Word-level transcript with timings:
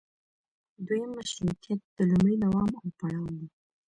دویم 0.85 1.09
مشروطیت 1.17 1.79
د 1.97 1.99
لومړي 2.09 2.35
دوام 2.43 2.69
او 2.79 2.87
پړاو 2.99 3.25
و. 3.37 3.41